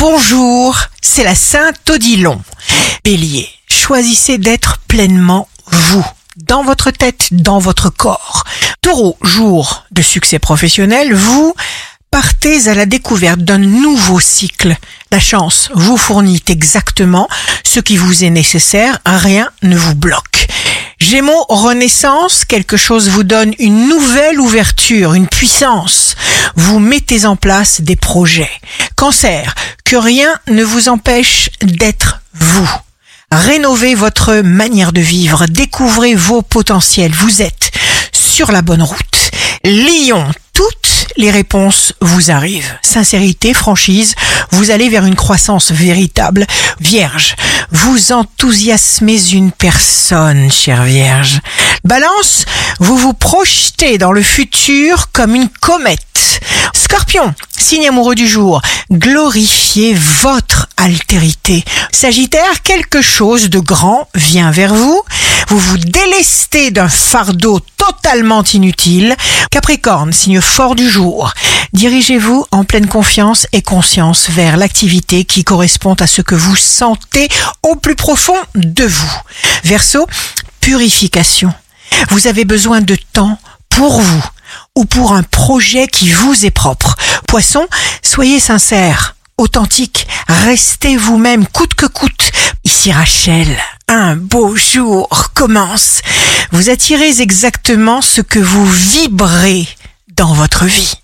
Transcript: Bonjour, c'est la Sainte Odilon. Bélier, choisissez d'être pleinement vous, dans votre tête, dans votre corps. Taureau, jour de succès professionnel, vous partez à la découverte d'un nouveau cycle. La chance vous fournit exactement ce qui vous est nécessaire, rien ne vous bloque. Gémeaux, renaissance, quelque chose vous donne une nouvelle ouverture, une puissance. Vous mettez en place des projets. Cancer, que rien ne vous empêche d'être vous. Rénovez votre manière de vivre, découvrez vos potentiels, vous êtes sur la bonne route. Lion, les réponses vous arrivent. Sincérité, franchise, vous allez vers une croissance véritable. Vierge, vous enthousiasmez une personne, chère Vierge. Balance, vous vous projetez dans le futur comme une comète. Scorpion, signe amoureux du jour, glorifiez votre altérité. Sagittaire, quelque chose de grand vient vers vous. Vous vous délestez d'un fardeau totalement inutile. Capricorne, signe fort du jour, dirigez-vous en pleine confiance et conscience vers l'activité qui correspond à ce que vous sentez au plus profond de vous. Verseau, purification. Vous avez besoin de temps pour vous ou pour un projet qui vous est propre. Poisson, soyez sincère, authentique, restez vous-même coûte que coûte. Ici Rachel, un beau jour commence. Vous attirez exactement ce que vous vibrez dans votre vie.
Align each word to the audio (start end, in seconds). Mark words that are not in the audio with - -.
Bonjour, 0.00 0.78
c'est 1.02 1.24
la 1.24 1.34
Sainte 1.34 1.90
Odilon. 1.90 2.40
Bélier, 3.04 3.46
choisissez 3.68 4.38
d'être 4.38 4.78
pleinement 4.88 5.46
vous, 5.66 6.06
dans 6.38 6.64
votre 6.64 6.90
tête, 6.90 7.28
dans 7.32 7.58
votre 7.58 7.90
corps. 7.90 8.44
Taureau, 8.80 9.18
jour 9.20 9.84
de 9.90 10.00
succès 10.00 10.38
professionnel, 10.38 11.12
vous 11.12 11.54
partez 12.10 12.66
à 12.68 12.74
la 12.74 12.86
découverte 12.86 13.40
d'un 13.40 13.58
nouveau 13.58 14.20
cycle. 14.20 14.74
La 15.12 15.20
chance 15.20 15.68
vous 15.74 15.98
fournit 15.98 16.42
exactement 16.48 17.28
ce 17.62 17.80
qui 17.80 17.98
vous 17.98 18.24
est 18.24 18.30
nécessaire, 18.30 19.00
rien 19.04 19.50
ne 19.62 19.76
vous 19.76 19.94
bloque. 19.94 20.29
Gémeaux, 21.00 21.46
renaissance, 21.48 22.44
quelque 22.44 22.76
chose 22.76 23.08
vous 23.08 23.24
donne 23.24 23.54
une 23.58 23.88
nouvelle 23.88 24.38
ouverture, 24.38 25.14
une 25.14 25.26
puissance. 25.28 26.14
Vous 26.56 26.78
mettez 26.78 27.24
en 27.24 27.36
place 27.36 27.80
des 27.80 27.96
projets. 27.96 28.50
Cancer, 28.96 29.54
que 29.84 29.96
rien 29.96 30.28
ne 30.46 30.62
vous 30.62 30.90
empêche 30.90 31.48
d'être 31.62 32.20
vous. 32.34 32.70
Rénovez 33.32 33.94
votre 33.94 34.42
manière 34.42 34.92
de 34.92 35.00
vivre, 35.00 35.46
découvrez 35.46 36.14
vos 36.14 36.42
potentiels, 36.42 37.12
vous 37.12 37.40
êtes 37.40 37.70
sur 38.12 38.52
la 38.52 38.60
bonne 38.60 38.82
route. 38.82 39.30
Lion, 39.64 40.26
les 41.16 41.30
réponses 41.30 41.92
vous 42.00 42.30
arrivent. 42.30 42.78
Sincérité, 42.82 43.54
franchise, 43.54 44.14
vous 44.50 44.70
allez 44.70 44.88
vers 44.88 45.06
une 45.06 45.16
croissance 45.16 45.70
véritable. 45.70 46.46
Vierge, 46.80 47.36
vous 47.70 48.12
enthousiasmez 48.12 49.30
une 49.32 49.52
personne, 49.52 50.50
chère 50.50 50.84
Vierge. 50.84 51.40
Balance, 51.84 52.44
vous 52.78 52.96
vous 52.96 53.14
projetez 53.14 53.98
dans 53.98 54.12
le 54.12 54.22
futur 54.22 55.10
comme 55.12 55.34
une 55.34 55.48
comète. 55.48 56.40
Scorpion, 56.74 57.34
signe 57.60 57.88
amoureux 57.88 58.14
du 58.14 58.26
jour, 58.26 58.62
glorifiez 58.90 59.94
votre 59.94 60.68
altérité. 60.76 61.64
Sagittaire, 61.92 62.62
quelque 62.62 63.02
chose 63.02 63.50
de 63.50 63.58
grand 63.58 64.08
vient 64.14 64.50
vers 64.50 64.74
vous. 64.74 65.02
Vous 65.48 65.58
vous 65.58 65.78
délestez 65.78 66.70
d'un 66.70 66.88
fardeau 66.88 67.60
totalement 67.76 68.42
inutile. 68.42 69.14
Capricorne, 69.50 70.12
signe 70.12 70.40
fort 70.40 70.74
du 70.74 70.88
jour, 70.88 71.32
dirigez-vous 71.72 72.46
en 72.50 72.64
pleine 72.64 72.86
confiance 72.86 73.46
et 73.52 73.62
conscience 73.62 74.30
vers 74.30 74.56
l'activité 74.56 75.24
qui 75.24 75.44
correspond 75.44 75.94
à 75.94 76.06
ce 76.06 76.22
que 76.22 76.34
vous 76.34 76.56
sentez 76.56 77.28
au 77.62 77.76
plus 77.76 77.96
profond 77.96 78.36
de 78.54 78.84
vous. 78.84 79.12
Verseau, 79.64 80.06
purification. 80.60 81.52
Vous 82.10 82.26
avez 82.26 82.44
besoin 82.44 82.80
de 82.80 82.96
temps 83.12 83.38
pour 83.68 84.00
vous 84.00 84.24
ou 84.76 84.84
pour 84.84 85.12
un 85.12 85.22
projet 85.22 85.86
qui 85.86 86.10
vous 86.10 86.46
est 86.46 86.50
propre. 86.50 86.96
Poisson, 87.30 87.68
soyez 88.02 88.40
sincère, 88.40 89.14
authentique, 89.38 90.08
restez 90.26 90.96
vous-même 90.96 91.46
coûte 91.46 91.74
que 91.74 91.86
coûte. 91.86 92.32
Ici 92.64 92.90
Rachel, 92.90 93.46
un 93.86 94.16
beau 94.16 94.56
jour 94.56 95.08
commence. 95.32 96.00
Vous 96.50 96.70
attirez 96.70 97.20
exactement 97.20 98.00
ce 98.00 98.20
que 98.20 98.40
vous 98.40 98.66
vibrez 98.66 99.68
dans 100.16 100.34
votre 100.34 100.64
vie. 100.64 100.94